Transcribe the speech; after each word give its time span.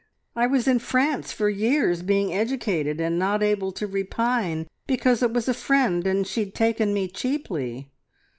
"I 0.35 0.47
was 0.47 0.67
in 0.67 0.79
France 0.79 1.31
for 1.31 1.47
years 1.47 2.01
being 2.01 2.33
educated, 2.33 2.99
and 2.99 3.19
not 3.19 3.43
able 3.43 3.71
to 3.73 3.85
repine 3.85 4.67
because 4.87 5.21
it 5.21 5.31
was 5.31 5.47
a 5.47 5.53
friend 5.53 6.07
and 6.07 6.25
she'd 6.25 6.55
taken 6.55 6.91
me 6.91 7.07
cheaply. 7.07 7.91